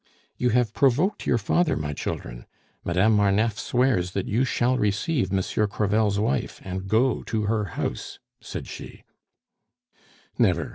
[0.35, 2.47] "You have provoked your father, my children.
[2.83, 8.17] Madame Marneffe swears that you shall receive Monsieur Crevel's wife and go to her house,"
[8.41, 9.03] said she.
[10.39, 10.69] "Never!"